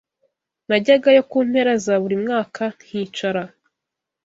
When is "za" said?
1.85-1.95